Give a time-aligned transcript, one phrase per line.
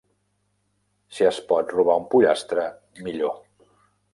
[1.17, 2.67] Si es pot robar un pollastre,
[3.09, 3.37] millor.